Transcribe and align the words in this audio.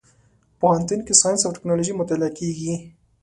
پوهنتون 0.59 0.99
کې 1.07 1.13
ساينس 1.21 1.41
او 1.45 1.55
ټکنالوژي 1.57 1.93
مطالعه 1.99 2.31
کېږي. 2.39 2.73